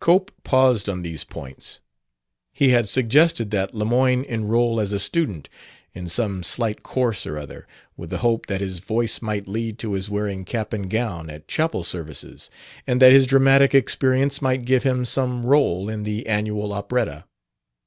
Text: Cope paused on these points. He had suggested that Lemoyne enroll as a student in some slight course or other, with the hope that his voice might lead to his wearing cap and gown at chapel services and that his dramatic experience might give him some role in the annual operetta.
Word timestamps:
Cope 0.00 0.32
paused 0.44 0.88
on 0.88 1.02
these 1.02 1.24
points. 1.24 1.80
He 2.54 2.70
had 2.70 2.88
suggested 2.88 3.50
that 3.50 3.74
Lemoyne 3.74 4.24
enroll 4.24 4.80
as 4.80 4.94
a 4.94 4.98
student 4.98 5.50
in 5.92 6.08
some 6.08 6.42
slight 6.42 6.82
course 6.82 7.26
or 7.26 7.36
other, 7.36 7.66
with 7.94 8.08
the 8.08 8.16
hope 8.24 8.46
that 8.46 8.62
his 8.62 8.78
voice 8.78 9.20
might 9.20 9.46
lead 9.46 9.78
to 9.80 9.92
his 9.92 10.08
wearing 10.08 10.46
cap 10.46 10.72
and 10.72 10.88
gown 10.88 11.28
at 11.28 11.48
chapel 11.48 11.84
services 11.84 12.48
and 12.86 12.98
that 13.02 13.12
his 13.12 13.26
dramatic 13.26 13.74
experience 13.74 14.40
might 14.40 14.64
give 14.64 14.84
him 14.84 15.04
some 15.04 15.44
role 15.44 15.90
in 15.90 16.04
the 16.04 16.26
annual 16.28 16.72
operetta. 16.72 17.26